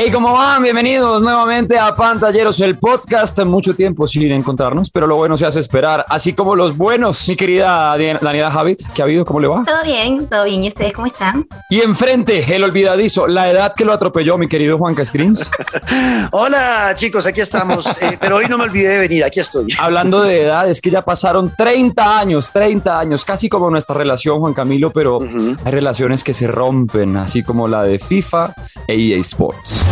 [0.00, 0.62] Hey, ¿cómo van?
[0.62, 3.36] Bienvenidos nuevamente a Pantalleros, el podcast.
[3.40, 7.28] Mucho tiempo sin encontrarnos, pero lo bueno se hace esperar, así como los buenos.
[7.28, 9.24] Mi querida Daniela Javid, ¿qué ha habido?
[9.24, 9.64] ¿Cómo le va?
[9.64, 10.62] Todo bien, todo bien.
[10.62, 11.48] ¿Y ustedes cómo están?
[11.68, 15.50] Y enfrente, el olvidadizo, la edad que lo atropelló, mi querido Juan Cascrims.
[16.30, 17.88] Hola, chicos, aquí estamos.
[18.00, 19.66] Eh, pero hoy no me olvidé de venir, aquí estoy.
[19.80, 24.38] Hablando de edad, es que ya pasaron 30 años, 30 años, casi como nuestra relación,
[24.38, 28.54] Juan Camilo, pero hay relaciones que se rompen, así como la de FIFA
[28.86, 29.87] e EA Sports.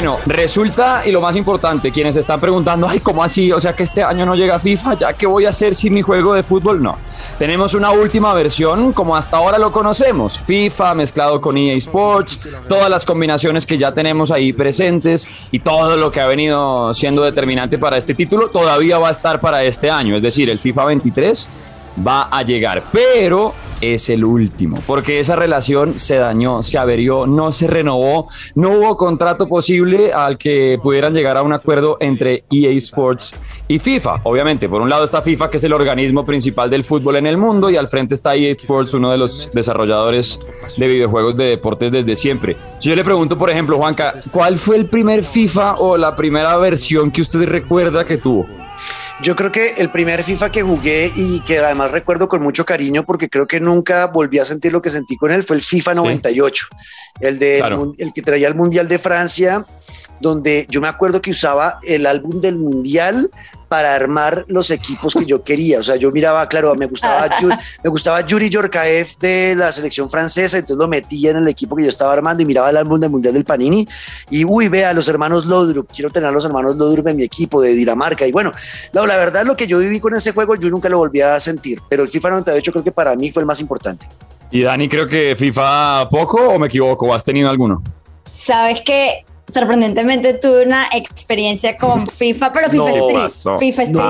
[0.00, 3.52] Bueno, resulta, y lo más importante, quienes están preguntando, ay, ¿cómo así?
[3.52, 6.00] O sea que este año no llega FIFA, ¿ya qué voy a hacer sin mi
[6.00, 6.82] juego de fútbol?
[6.82, 6.94] No.
[7.38, 12.88] Tenemos una última versión, como hasta ahora lo conocemos, FIFA mezclado con EA Sports, todas
[12.88, 17.76] las combinaciones que ya tenemos ahí presentes y todo lo que ha venido siendo determinante
[17.76, 21.50] para este título todavía va a estar para este año, es decir, el FIFA 23
[22.06, 27.50] va a llegar, pero es el último, porque esa relación se dañó, se averió, no
[27.52, 32.70] se renovó, no hubo contrato posible al que pudieran llegar a un acuerdo entre EA
[32.72, 33.34] Sports
[33.68, 34.20] y FIFA.
[34.24, 37.38] Obviamente, por un lado está FIFA, que es el organismo principal del fútbol en el
[37.38, 40.38] mundo, y al frente está EA Sports, uno de los desarrolladores
[40.76, 42.56] de videojuegos de deportes desde siempre.
[42.78, 46.56] Si yo le pregunto, por ejemplo, Juanca, ¿cuál fue el primer FIFA o la primera
[46.58, 48.59] versión que usted recuerda que tuvo?
[49.22, 53.04] Yo creo que el primer FIFA que jugué y que además recuerdo con mucho cariño
[53.04, 55.94] porque creo que nunca volví a sentir lo que sentí con él fue el FIFA
[55.94, 56.66] 98,
[57.20, 57.58] el, de,
[57.98, 59.66] el que traía el Mundial de Francia,
[60.20, 63.30] donde yo me acuerdo que usaba el álbum del Mundial
[63.70, 65.78] para armar los equipos que yo quería.
[65.78, 67.28] O sea, yo miraba, claro, me gustaba,
[67.84, 71.84] me gustaba Yuri Yorkaev de la selección francesa, entonces lo metía en el equipo que
[71.84, 73.86] yo estaba armando y miraba el álbum del Mundial del Panini
[74.28, 77.62] y, uy, vea, los hermanos Lodrup, quiero tener a los hermanos Lodrup en mi equipo
[77.62, 78.26] de Dinamarca.
[78.26, 78.50] Y bueno,
[78.92, 81.38] la, la verdad, lo que yo viví con ese juego, yo nunca lo volví a
[81.38, 84.04] sentir, pero el FIFA 98 creo que para mí fue el más importante.
[84.50, 87.84] Y Dani, creo que FIFA poco o me equivoco, ¿has tenido alguno?
[88.22, 93.58] Sabes que sorprendentemente tuve una experiencia con FIFA, pero FIFA Street.
[93.58, 94.04] FIFA Street.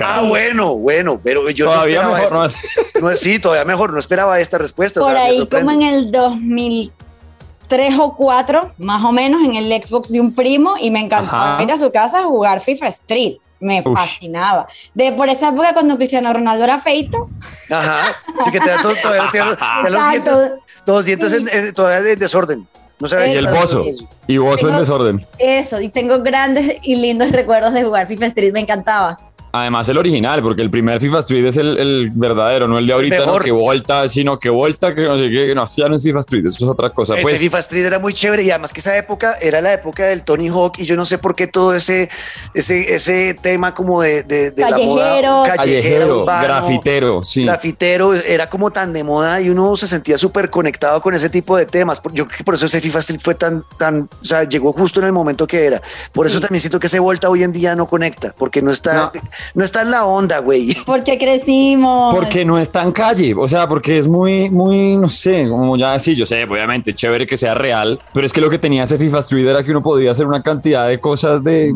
[0.00, 3.00] Ah, bueno, bueno, pero yo todavía no esperaba mejor, esto.
[3.00, 5.00] No, sí, todavía mejor, no esperaba esta respuesta.
[5.00, 10.20] Por ahí, como en el 2003 o 4, más o menos, en el Xbox de
[10.20, 13.36] un primo, y me encantaba ir a su casa a jugar FIFA Street.
[13.58, 13.94] Me Ush.
[13.94, 14.66] fascinaba.
[14.92, 17.30] De por esa época, cuando Cristiano Ronaldo era feito.
[17.70, 18.14] Ajá,
[18.44, 20.50] sí que te da todo, todavía, te da los dientes,
[20.84, 21.38] los dientes sí.
[21.38, 22.68] en, en, todavía en desorden.
[22.98, 23.84] No se y el bozo.
[24.26, 25.26] Y bozo en desorden.
[25.38, 29.18] Eso, y tengo grandes y lindos recuerdos de jugar FIFA Street, me encantaba.
[29.60, 32.92] Además el original, porque el primer FIFA Street es el, el verdadero, no el de
[32.92, 36.02] ahorita, no que volta, sino que volta, que no sé qué, no, ya no es
[36.02, 37.14] FIFA Street, eso es otra cosa.
[37.14, 40.04] Ese pues, FIFA Street era muy chévere y además que esa época era la época
[40.06, 42.08] del Tony Hawk y yo no sé por qué todo ese,
[42.54, 47.44] ese, ese tema como de, de, de callejero, la moda, callejero, callejero urbano, grafitero, sí.
[47.44, 51.56] Grafitero, era como tan de moda y uno se sentía súper conectado con ese tipo
[51.56, 52.00] de temas.
[52.12, 55.00] Yo creo que por eso ese FIFA Street fue tan, tan, o sea, llegó justo
[55.00, 55.80] en el momento que era.
[56.12, 56.42] Por eso sí.
[56.42, 59.12] también siento que ese Volta hoy en día no conecta, porque no está, no,
[59.54, 60.76] no está en la onda güey.
[60.86, 62.14] Porque crecimos.
[62.14, 65.98] Porque no está en calle, o sea, porque es muy, muy, no sé, como ya
[65.98, 68.98] sí, yo sé, obviamente, chévere que sea real, pero es que lo que tenía ese
[68.98, 71.68] FIFA Street era que uno podía hacer una cantidad de cosas de,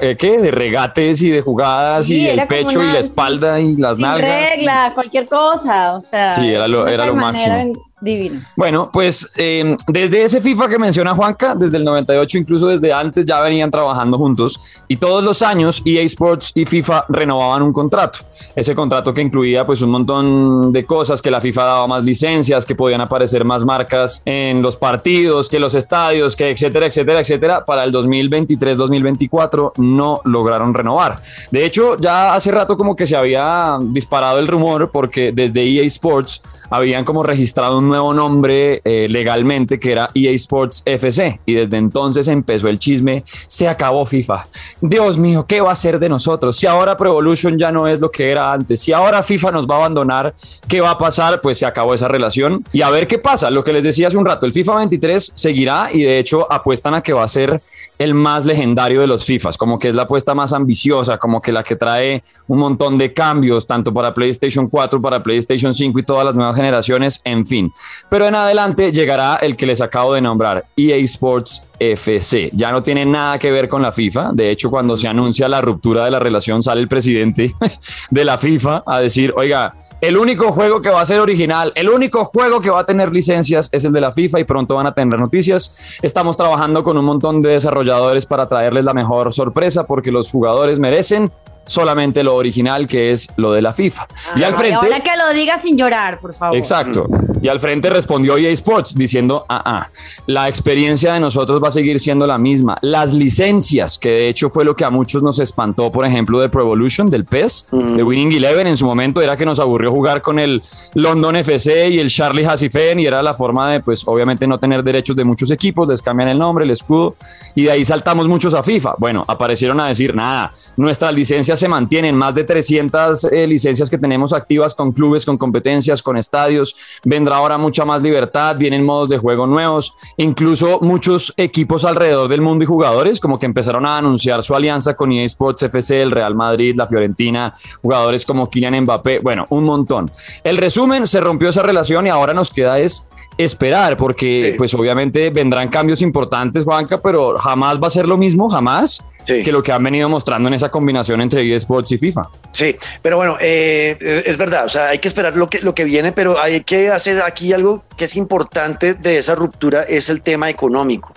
[0.00, 0.38] eh, ¿qué?
[0.38, 3.96] De regates y de jugadas sí, y el pecho una, y la espalda y las
[3.96, 4.50] sin nalgas.
[4.56, 6.36] reglas, cualquier cosa, o sea.
[6.36, 7.74] Sí, era lo, era lo máximo.
[8.00, 8.40] Divino.
[8.56, 13.24] Bueno, pues eh, desde ese FIFA que menciona Juanca, desde el 98, incluso desde antes,
[13.24, 18.20] ya venían trabajando juntos y todos los años EA Sports y FIFA renovaban un contrato.
[18.54, 22.64] Ese contrato que incluía pues un montón de cosas, que la FIFA daba más licencias,
[22.64, 27.64] que podían aparecer más marcas en los partidos, que los estadios, que etcétera, etcétera, etcétera.
[27.64, 31.18] Para el 2023-2024 no lograron renovar.
[31.50, 35.84] De hecho, ya hace rato como que se había disparado el rumor porque desde EA
[35.84, 41.54] Sports habían como registrado un nuevo nombre eh, legalmente que era EA Sports FC y
[41.54, 44.44] desde entonces empezó el chisme, se acabó FIFA.
[44.80, 46.56] Dios mío, ¿qué va a ser de nosotros?
[46.56, 49.68] Si ahora Pro Evolution ya no es lo que era antes, si ahora FIFA nos
[49.68, 50.34] va a abandonar,
[50.68, 51.40] ¿qué va a pasar?
[51.40, 53.50] Pues se acabó esa relación y a ver qué pasa.
[53.50, 56.94] Lo que les decía hace un rato, el FIFA 23 seguirá y de hecho apuestan
[56.94, 57.60] a que va a ser
[57.98, 61.52] el más legendario de los FIFAs, como que es la apuesta más ambiciosa, como que
[61.52, 66.02] la que trae un montón de cambios, tanto para PlayStation 4, para PlayStation 5 y
[66.04, 67.72] todas las nuevas generaciones, en fin.
[68.08, 72.50] Pero en adelante llegará el que les acabo de nombrar, EA Sports FC.
[72.52, 74.30] Ya no tiene nada que ver con la FIFA.
[74.32, 77.54] De hecho, cuando se anuncia la ruptura de la relación, sale el presidente
[78.10, 81.88] de la FIFA a decir, oiga, El único juego que va a ser original, el
[81.88, 84.86] único juego que va a tener licencias es el de la FIFA y pronto van
[84.86, 85.98] a tener noticias.
[86.02, 90.78] Estamos trabajando con un montón de desarrolladores para traerles la mejor sorpresa porque los jugadores
[90.78, 91.32] merecen
[91.68, 94.06] solamente lo original que es lo de la FIFA.
[94.36, 94.74] y al frente.
[94.74, 96.56] Ahora que lo diga sin llorar, por favor.
[96.56, 97.06] Exacto.
[97.40, 99.88] Y al frente respondió EA Sports diciendo: ah, ah,
[100.26, 102.76] la experiencia de nosotros va a seguir siendo la misma.
[102.80, 106.48] Las licencias, que de hecho fue lo que a muchos nos espantó, por ejemplo, de
[106.48, 110.20] Pro Evolution, del PES, de Winning Eleven en su momento, era que nos aburrió jugar
[110.22, 110.62] con el
[110.94, 114.82] London FC y el Charlie Hassifen y era la forma de, pues, obviamente no tener
[114.82, 117.14] derechos de muchos equipos, les cambian el nombre, el escudo
[117.54, 118.94] y de ahí saltamos muchos a FIFA.
[118.98, 123.98] Bueno, aparecieron a decir: nada, nuestras licencias se mantienen, más de 300 eh, licencias que
[123.98, 126.74] tenemos activas con clubes, con competencias, con estadios.
[127.04, 132.40] Vendrá ahora mucha más libertad, vienen modos de juego nuevos, incluso muchos equipos alrededor del
[132.40, 136.10] mundo y jugadores como que empezaron a anunciar su alianza con EA Sports FC, el
[136.10, 137.52] Real Madrid, la Fiorentina,
[137.82, 140.10] jugadores como Kylian Mbappé, bueno, un montón.
[140.44, 143.08] El resumen, se rompió esa relación y ahora nos queda es
[143.38, 148.50] esperar, porque pues obviamente vendrán cambios importantes, Juanca, pero jamás va a ser lo mismo,
[148.50, 152.22] jamás, que lo que han venido mostrando en esa combinación entre eSports y FIFA.
[152.50, 155.84] Sí, pero bueno, eh, es verdad, o sea, hay que esperar lo que, lo que
[155.84, 160.20] viene, pero hay que hacer aquí algo que es importante de esa ruptura, es el
[160.20, 161.12] tema económico.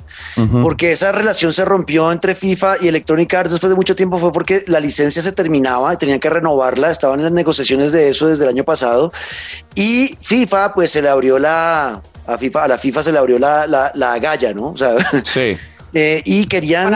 [0.62, 4.32] Porque esa relación se rompió entre FIFA y Electronic Arts después de mucho tiempo fue
[4.32, 8.28] porque la licencia se terminaba y tenían que renovarla, estaban en las negociaciones de eso
[8.28, 9.12] desde el año pasado
[9.74, 13.40] y FIFA pues se le abrió la, a FIFA, a la FIFA se le abrió
[13.40, 14.70] la, la, la galla, ¿no?
[14.70, 15.58] O sea, sí.
[15.94, 16.90] Eh, y querían,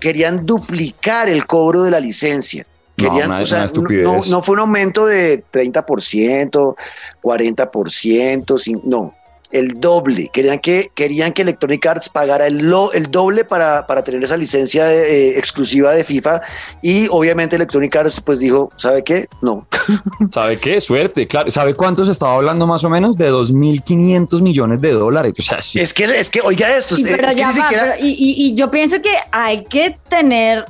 [0.00, 2.66] querían duplicar el cobro de la licencia.
[2.96, 6.74] Querían, no, o sea, no, no, fue un aumento de 30%,
[7.22, 9.14] 40%, no,
[9.56, 10.30] el doble.
[10.32, 14.92] Querían que, querían que Electronic Arts pagara el, el doble para, para, tener esa licencia
[14.92, 16.40] eh, exclusiva de FIFA.
[16.82, 19.28] Y obviamente Electronic Arts pues dijo, ¿sabe qué?
[19.42, 19.66] No.
[20.30, 20.80] ¿Sabe qué?
[20.80, 21.26] Suerte.
[21.26, 21.50] Claro.
[21.50, 23.16] ¿Sabe cuánto se estaba hablando más o menos?
[23.16, 25.32] De 2.500 millones de dólares.
[25.74, 26.94] es, que, es que, oiga esto.
[28.00, 30.64] y, yo pienso que hay que tener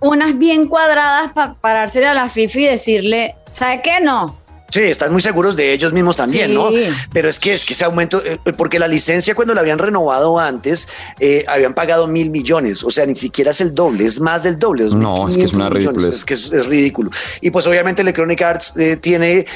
[0.00, 4.00] unas bien cuadradas para pararse a la FIFA y decirle, ¿sabe qué?
[4.00, 4.39] No
[4.70, 6.68] Sí, están muy seguros de ellos mismos también, ¿no?
[7.12, 10.38] Pero es que es que ese aumento, eh, porque la licencia cuando la habían renovado
[10.38, 10.88] antes,
[11.18, 14.58] eh, habían pagado mil millones, o sea, ni siquiera es el doble, es más del
[14.58, 14.84] doble.
[14.84, 16.08] No, es que es una ridícula.
[16.08, 17.10] Es que es, ridículo.
[17.40, 19.46] Y pues obviamente Electronic Arts eh, tiene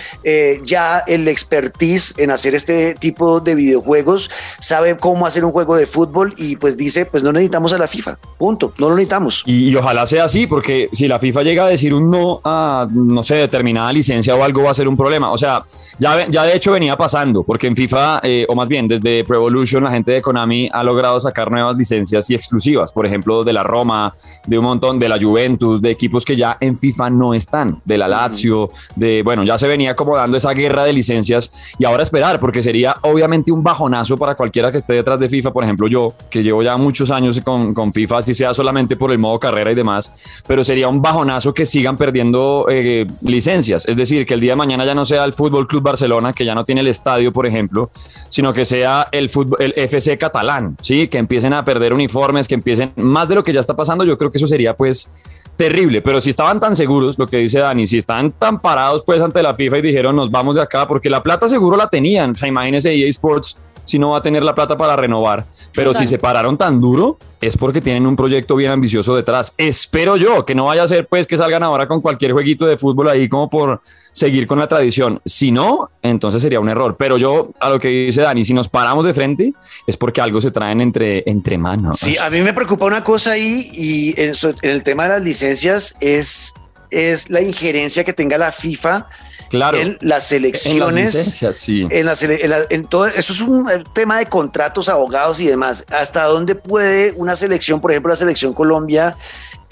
[0.65, 5.87] ya el expertise en hacer este tipo de videojuegos, sabe cómo hacer un juego de
[5.87, 9.43] fútbol y pues dice, pues no necesitamos a la FIFA, punto, no lo necesitamos.
[9.47, 12.87] Y, y ojalá sea así, porque si la FIFA llega a decir un no a,
[12.91, 15.04] no sé, determinada licencia o algo, va a ser un problema.
[15.05, 15.65] O sea,
[15.99, 19.37] ya, ya de hecho venía pasando, porque en FIFA, eh, o más bien desde Pro
[19.37, 22.93] Evolution, la gente de Konami ha logrado sacar nuevas licencias y exclusivas.
[22.93, 24.13] Por ejemplo, de la Roma,
[24.47, 27.99] de un montón, de la Juventus, de equipos que ya en FIFA no están, de
[27.99, 32.03] la Lazio, de, bueno, ya se venía como dando esa guerra de licencias y ahora
[32.03, 35.53] esperar, porque sería obviamente un bajonazo para cualquiera que esté detrás de FIFA.
[35.53, 39.13] Por ejemplo, yo, que llevo ya muchos años con, con FIFA, si sea solamente por
[39.13, 43.87] el modo carrera y demás, pero sería un bajonazo que sigan perdiendo eh, licencias.
[43.87, 46.45] Es decir, que el día de mañana ya no sea el Fútbol Club Barcelona, que
[46.45, 47.91] ya no tiene el estadio, por ejemplo,
[48.29, 51.09] sino que sea el, fútbol, FC catalán, ¿sí?
[51.09, 54.05] Que empiecen a perder uniformes, que empiecen más de lo que ya está pasando.
[54.05, 57.61] Yo creo que eso sería, pues, terrible, pero si estaban tan seguros, lo que dice
[57.61, 60.89] Dani, si están tan parados pues ante la FIFA y dijeron nos vamos de acá,
[60.89, 64.23] porque la plata seguro la tenían, o sea, imagínense EA Sports si no va a
[64.23, 65.45] tener la plata para renovar.
[65.75, 69.55] Pero si se pararon tan duro, es porque tienen un proyecto bien ambicioso detrás.
[69.59, 72.79] Espero yo que no vaya a ser pues que salgan ahora con cualquier jueguito de
[72.79, 73.81] fútbol ahí como por
[74.13, 75.21] seguir con la tradición.
[75.25, 76.97] Si no, entonces sería un error.
[76.97, 79.53] Pero yo, a lo que dice Dani, si nos paramos de frente,
[79.87, 81.99] es porque algo se traen entre, entre manos.
[81.99, 85.97] Sí, a mí me preocupa una cosa ahí y en, el tema de las licencias
[86.01, 86.55] es,
[86.95, 89.07] es la injerencia que tenga la FIFA
[89.49, 89.79] claro.
[89.79, 91.43] en las elecciones.
[91.69, 95.85] En, las en, todo, eso es un tema de contratos, abogados y demás.
[95.91, 99.17] ¿Hasta dónde puede una selección, por ejemplo, la selección Colombia,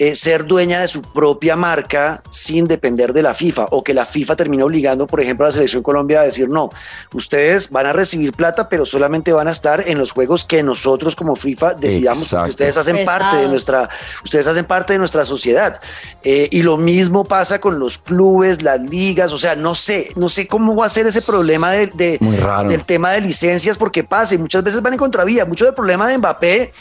[0.03, 4.05] eh, ser dueña de su propia marca sin depender de la FIFA o que la
[4.05, 6.69] FIFA termine obligando, por ejemplo, a la selección Colombia a decir no,
[7.13, 11.15] ustedes van a recibir plata, pero solamente van a estar en los juegos que nosotros
[11.15, 12.33] como FIFA decidamos.
[12.33, 13.87] Ustedes hacen parte de nuestra,
[14.25, 15.79] ustedes hacen parte de nuestra sociedad.
[16.21, 20.27] Eh, y lo mismo pasa con los clubes, las ligas, o sea, no sé, no
[20.27, 24.37] sé cómo va a ser ese problema de, del tema de licencias porque pasa y
[24.37, 25.45] muchas veces van en contravía.
[25.45, 26.73] Mucho del problema de Mbappé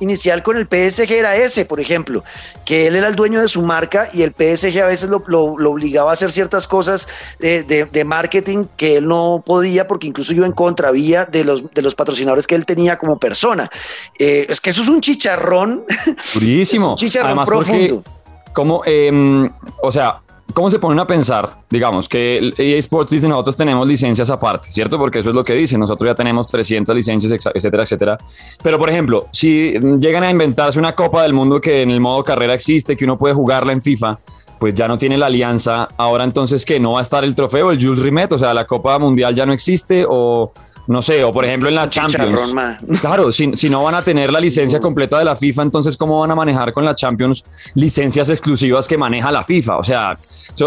[0.00, 2.24] inicial con el PSG era ese, por ejemplo,
[2.64, 6.10] que él era el dueño de su marca y el PSG a veces lo, obligaba
[6.10, 11.24] a hacer ciertas cosas de, marketing que él no podía porque incluso iba en contravía
[11.24, 13.70] de los, de los patrocinadores que él tenía como persona.
[14.18, 15.84] Eh, es que eso es un chicharrón.
[16.34, 16.90] Durísimo.
[16.90, 18.04] un chicharrón profundo.
[18.52, 19.50] como, em,
[19.82, 20.20] o sea,
[20.56, 21.50] ¿cómo se ponen a pensar?
[21.68, 24.96] Digamos que EA Sports dice nosotros tenemos licencias aparte, ¿cierto?
[24.96, 28.18] Porque eso es lo que dice, nosotros ya tenemos 300 licencias, etcétera, etcétera.
[28.62, 32.24] Pero por ejemplo, si llegan a inventarse una Copa del Mundo que en el modo
[32.24, 34.18] carrera existe, que uno puede jugarla en FIFA,
[34.58, 35.88] pues ya no tiene la alianza.
[35.98, 36.80] Ahora entonces, ¿qué?
[36.80, 38.32] ¿No va a estar el trofeo, el Jules Rimet?
[38.32, 40.52] O sea, la Copa Mundial ya no existe o
[40.86, 42.54] no sé, o por ejemplo en la Champions.
[43.00, 46.20] Claro, si, si, no van a tener la licencia completa de la FIFA, entonces ¿cómo
[46.20, 49.78] van a manejar con la Champions licencias exclusivas que maneja la FIFA?
[49.78, 50.16] O sea,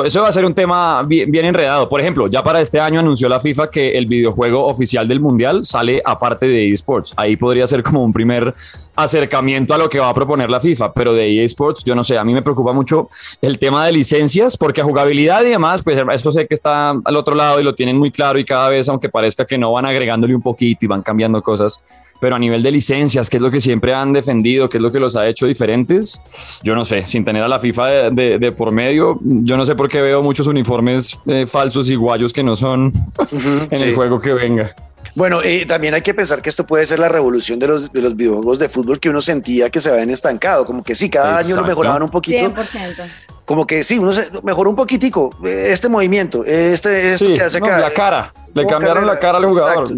[0.03, 1.89] eso, va a ser un tema bien, bien, enredado.
[1.89, 5.65] Por ejemplo, ya para este año anunció la FIFA que el videojuego oficial del Mundial
[5.65, 7.13] sale aparte de eSports.
[7.17, 8.53] Ahí podría ser como un primer
[8.95, 12.17] acercamiento a lo que va a proponer la FIFA, pero de eSports, yo no sé,
[12.17, 13.09] a mí me preocupa mucho
[13.41, 17.15] el tema de licencias, porque a jugabilidad y demás, pues esto sé que está al
[17.15, 19.85] otro lado y lo tienen muy claro y cada vez, aunque parezca que no van
[20.09, 21.81] agregándole un poquito y van cambiando cosas,
[22.19, 24.91] pero a nivel de licencias, que es lo que siempre han defendido, que es lo
[24.91, 26.21] que los ha hecho diferentes,
[26.63, 29.87] yo no sé, sin tener a la FIFA de, por medio, yo no sé por
[29.87, 32.91] qué veo muchos uniformes eh, falsos y guayos que no son
[33.71, 34.75] en el juego que venga.
[35.15, 38.01] Bueno, eh, también hay que pensar que esto puede ser la revolución de los, de
[38.01, 41.37] los videojuegos de fútbol que uno sentía que se habían estancado, como que sí, cada
[41.37, 42.53] año lo mejoraban un poquito.
[42.53, 43.28] 100%.
[43.49, 47.59] Como que sí, uno se mejoró un poquitico eh, este movimiento, este, esto que hace
[47.59, 49.89] La cara, le cambiaron la cara al jugador.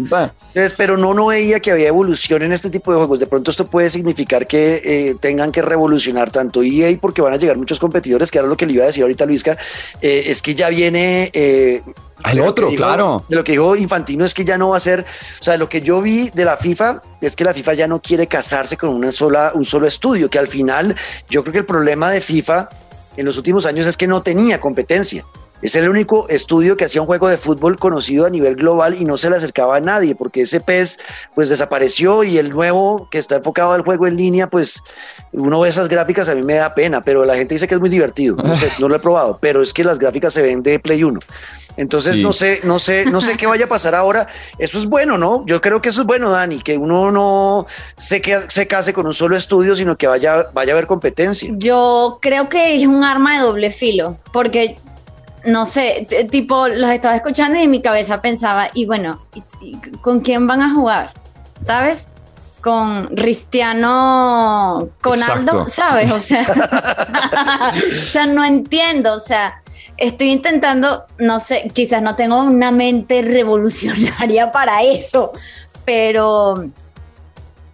[0.78, 3.20] pero no, no veía que había evolución en este tipo de juegos.
[3.20, 7.36] De pronto esto puede significar que eh, tengan que revolucionar tanto EA porque van a
[7.36, 9.58] llegar muchos competidores, que era lo que le iba a decir ahorita Luisca,
[10.00, 11.30] es que ya viene
[12.22, 13.22] al otro, claro.
[13.28, 15.04] De lo que dijo Infantino es que ya no va a ser,
[15.40, 18.00] o sea, lo que yo vi de la FIFA es que la FIFA ya no
[18.00, 20.96] quiere casarse con una sola, un solo estudio, que al final
[21.28, 22.68] yo creo que el problema de FIFA
[23.16, 25.24] en los últimos años es que no tenía competencia.
[25.62, 29.04] Es el único estudio que hacía un juego de fútbol conocido a nivel global y
[29.04, 30.98] no se le acercaba a nadie porque ese PES
[31.34, 34.82] pues desapareció y el nuevo que está enfocado al juego en línea pues
[35.32, 37.80] uno ve esas gráficas a mí me da pena, pero la gente dice que es
[37.80, 38.36] muy divertido.
[38.36, 41.04] No, sé, no lo he probado, pero es que las gráficas se ven de Play
[41.04, 41.20] 1.
[41.76, 44.26] Entonces no sé, no sé, no sé qué vaya a pasar ahora.
[44.58, 45.44] Eso es bueno, ¿no?
[45.46, 47.66] Yo creo que eso es bueno, Dani, que uno no
[47.96, 51.50] se, que, se case con un solo estudio, sino que vaya, vaya a haber competencia.
[51.54, 54.76] Yo creo que es un arma de doble filo, porque
[55.44, 59.20] no sé, tipo, los estaba escuchando y en mi cabeza pensaba, y bueno,
[60.00, 61.12] ¿con quién van a jugar?
[61.58, 62.08] ¿Sabes?
[62.60, 66.12] Con Cristiano Conaldo, ¿sabes?
[66.12, 66.42] O sea,
[67.74, 69.60] o sea, no entiendo, o sea,
[69.96, 75.32] estoy intentando, no sé, quizás no tengo una mente revolucionaria para eso,
[75.84, 76.70] pero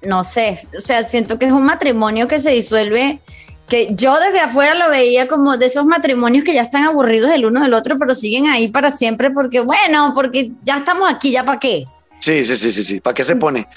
[0.02, 3.20] no sé, o sea, siento que es un matrimonio que se disuelve,
[3.68, 7.46] que yo desde afuera lo veía como de esos matrimonios que ya están aburridos el
[7.46, 11.44] uno del otro, pero siguen ahí para siempre porque, bueno, porque ya estamos aquí, ¿ya
[11.44, 11.84] para qué?
[12.20, 13.00] Sí, sí, sí, sí, sí.
[13.00, 13.68] ¿Para qué se pone?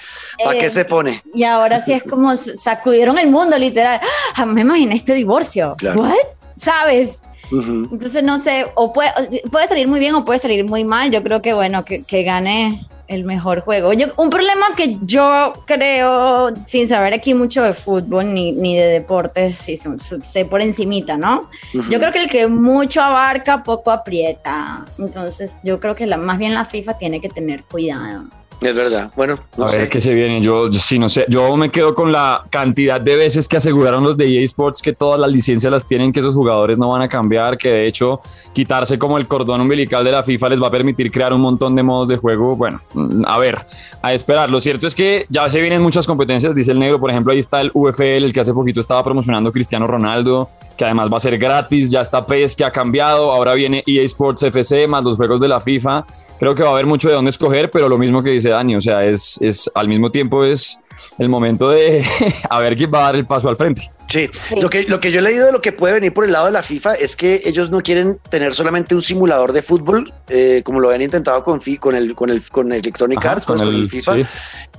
[0.43, 1.21] ¿Para qué se pone?
[1.33, 4.01] Y ahora sí es como sacudieron el mundo, literal.
[4.35, 5.75] Ah, me imaginé este divorcio.
[5.81, 6.15] ¿What?
[6.55, 7.23] ¿Sabes?
[7.51, 9.11] Entonces, no sé, o puede,
[9.51, 11.11] puede salir muy bien o puede salir muy mal.
[11.11, 13.93] Yo creo que, bueno, que, que gane el mejor juego.
[13.93, 18.85] Yo, un problema que yo creo, sin saber aquí mucho de fútbol ni, ni de
[18.85, 21.41] deportes, si sé por encimita, ¿no?
[21.73, 24.85] Yo creo que el que mucho abarca, poco aprieta.
[24.97, 28.25] Entonces, yo creo que la, más bien la FIFA tiene que tener cuidado.
[28.61, 29.11] Es verdad.
[29.15, 30.39] Bueno, a ver qué se viene.
[30.39, 31.25] Yo, sí, no sé.
[31.27, 34.93] Yo me quedo con la cantidad de veces que aseguraron los de EA Sports que
[34.93, 38.21] todas las licencias las tienen, que esos jugadores no van a cambiar, que de hecho
[38.53, 41.75] quitarse como el cordón umbilical de la FIFA les va a permitir crear un montón
[41.75, 42.55] de modos de juego.
[42.55, 42.79] Bueno,
[43.25, 43.57] a ver,
[44.03, 44.51] a esperar.
[44.51, 46.99] Lo cierto es que ya se vienen muchas competencias, dice el negro.
[46.99, 50.49] Por ejemplo, ahí está el UFL, el que hace poquito estaba promocionando Cristiano Ronaldo,
[50.81, 51.91] que además va a ser gratis.
[51.91, 53.31] Ya está PES, que ha cambiado.
[53.31, 56.03] Ahora viene EA Sports FC, más los juegos de la FIFA
[56.41, 58.75] creo que va a haber mucho de dónde escoger, pero lo mismo que dice Dani,
[58.75, 60.79] o sea, es, es al mismo tiempo es
[61.19, 62.03] el momento de
[62.49, 63.91] a ver quién va a dar el paso al frente.
[64.07, 64.27] Sí.
[64.59, 66.47] Lo, que, lo que yo he leído de lo que puede venir por el lado
[66.47, 70.63] de la FIFA es que ellos no quieren tener solamente un simulador de fútbol, eh,
[70.65, 74.15] como lo habían intentado con, con, el, con, el, con Electronic Arts, con, el, FIFA,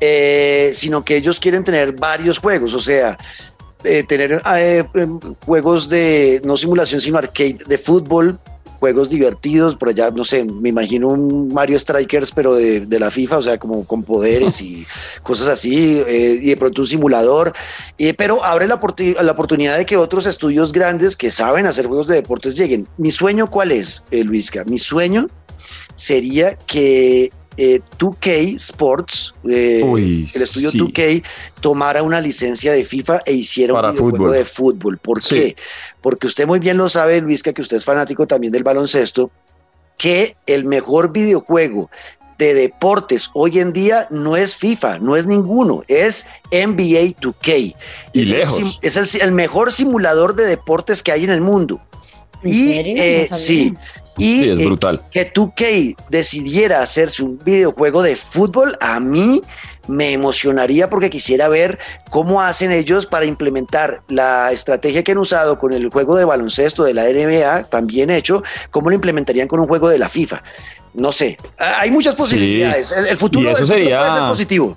[0.01, 3.17] eh, sino que ellos quieren tener varios juegos, o sea,
[3.85, 4.43] eh, tener
[4.95, 8.39] em, juegos de no simulación, sino arcade de fútbol,
[8.83, 13.39] juegos divertidos, por allá, no sé, me imagino un Mario Strikers, pero de, la FIFA,
[13.39, 14.85] o sea, como con poderes y
[15.23, 17.53] cosas así, eh, y de pronto un simulador,
[17.97, 18.81] eh, pero abre la,
[19.23, 22.89] la, oportunidad de que otros estudios grandes que saben hacer juegos de deportes lleguen.
[22.97, 24.65] Mi sueño, ¿cuál es, eh, Luisca?
[24.65, 25.29] Mi sueño
[25.95, 31.23] sería que 2K eh, Sports, eh, el estudio 2K,
[31.61, 34.99] tomara una licencia de FIFA e hiciera un videojuego de fútbol.
[34.99, 35.57] ¿Por qué?
[36.01, 39.31] Porque usted muy bien lo sabe, Luisca, que usted es fanático también del baloncesto,
[39.99, 41.91] que el mejor videojuego
[42.39, 47.77] de deportes hoy en día no es FIFA, no es ninguno, es NBA 2K.
[48.13, 48.79] Y es, lejos.
[48.83, 51.81] El, es el, mejor simulador de deportes que hay en el mundo.
[52.43, 53.75] y eh, sí,
[54.19, 55.01] y es brutal.
[55.11, 59.41] que 2K decidiera hacerse un videojuego de fútbol, a mí
[59.89, 61.79] me emocionaría porque quisiera ver
[62.11, 66.85] cómo hacen ellos para implementar la estrategia que han usado con el juego de baloncesto
[66.85, 70.43] de la NBA, tan bien hecho, cómo lo implementarían con un juego de la FIFA.
[70.95, 72.93] No sé, hay muchas posibilidades.
[72.93, 73.99] El, futuro, eso sería...
[73.99, 74.77] puede ser positivo.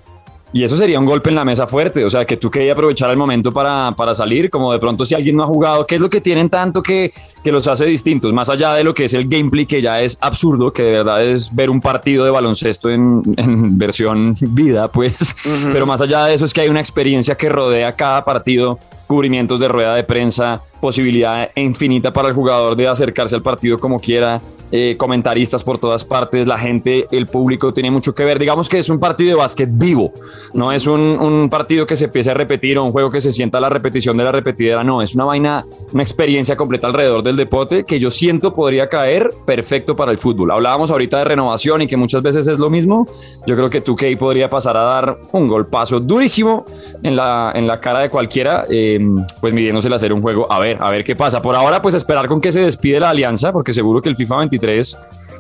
[0.55, 3.09] Y eso sería un golpe en la mesa fuerte, o sea, que tú querías aprovechar
[3.09, 6.01] el momento para, para, salir, como de pronto si alguien no ha jugado, ¿qué es
[6.01, 7.11] lo que tienen tanto que,
[7.43, 8.31] que, los hace distintos?
[8.31, 11.25] Más allá de lo que es el gameplay, que ya es absurdo, que de verdad
[11.25, 15.35] es ver un partido de baloncesto en, en versión vida, pues,
[15.73, 19.59] pero más allá de eso es que hay una experiencia que rodea cada partido, cubrimientos
[19.59, 24.41] de rueda de prensa, posibilidad infinita para el jugador de acercarse al partido como quiera,
[24.71, 28.39] eh, comentaristas por todas partes, la gente, el público tiene mucho que ver.
[28.39, 30.11] Digamos que es un partido de básquet vivo,
[30.53, 33.31] no es un, un, partido que se empiece a repetir o un juego que se
[33.31, 37.35] sienta la repetición de la repetidera, no, es una vaina, una experiencia completa alrededor del
[37.35, 40.51] deporte que yo siento podría caer perfecto para el fútbol.
[40.51, 43.07] Hablábamos ahorita de renovación y que muchas veces es lo mismo.
[43.45, 46.65] Yo creo que 2K podría pasar a dar un golpazo durísimo
[47.03, 48.94] en la, en la cara de cualquiera, eh,
[49.41, 50.51] pues midiéndose el hacer un juego.
[50.51, 51.41] A ver, a ver qué pasa.
[51.41, 54.37] Por ahora, pues esperar con que se despide la alianza, porque seguro que el FIFA
[54.37, 54.59] 20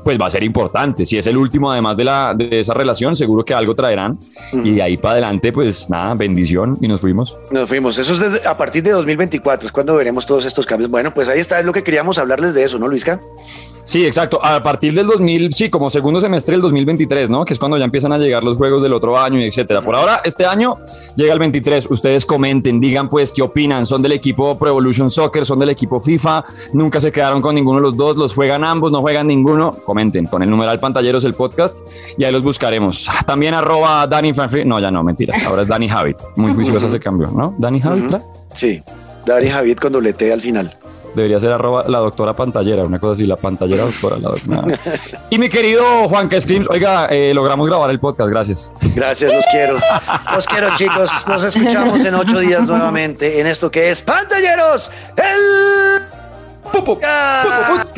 [0.05, 1.03] pues va a ser importante.
[1.03, 4.19] Si es el último, además de, la, de esa relación, seguro que algo traerán.
[4.53, 7.35] Y de ahí para adelante, pues nada, bendición y nos fuimos.
[7.49, 7.97] Nos fuimos.
[7.97, 10.91] Eso es a partir de 2024, es cuando veremos todos estos cambios.
[10.91, 13.19] Bueno, pues ahí está, es lo que queríamos hablarles de eso, ¿no, Luisca?
[13.85, 14.43] Sí, exacto.
[14.43, 17.45] A partir del 2000, sí, como segundo semestre del 2023, ¿no?
[17.45, 19.81] Que es cuando ya empiezan a llegar los juegos del otro año y etcétera.
[19.81, 20.79] Por ahora, este año
[21.15, 21.87] llega el 23.
[21.91, 23.85] Ustedes comenten, digan pues qué opinan.
[23.85, 25.45] ¿Son del equipo Pro Evolution Soccer?
[25.45, 26.43] ¿Son del equipo FIFA?
[26.73, 28.17] ¿Nunca se quedaron con ninguno de los dos?
[28.17, 28.91] ¿Los juegan ambos?
[28.91, 29.77] ¿No juegan ninguno?
[29.85, 31.77] Comenten con el numeral pantalleros el podcast
[32.17, 33.07] y ahí los buscaremos.
[33.27, 34.33] También arroba Dani
[34.65, 35.43] No, ya no, mentiras.
[35.45, 36.15] Ahora es Dani Javid.
[36.35, 37.53] Muy juiciosa se cambió, ¿no?
[37.59, 38.15] Dani Javid.
[38.51, 38.81] Sí,
[39.25, 40.75] Dani Javid con doble T al final.
[41.15, 44.17] Debería ser arroba la doctora pantallera, una cosa así, la pantallera doctora.
[44.17, 44.79] La doctora.
[45.29, 48.71] y mi querido Juan Screams, oiga, eh, logramos grabar el podcast, gracias.
[48.93, 49.77] Gracias, los quiero.
[50.33, 51.09] Los quiero, chicos.
[51.27, 56.01] Nos escuchamos en ocho días nuevamente en esto que es Pantalleros, el
[56.83, 57.95] Podcast.